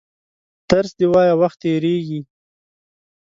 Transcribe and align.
درس 0.69 0.91
دي 0.97 1.05
وایه 1.13 1.35
وخت 1.41 1.57
تېرېږي! 1.63 2.19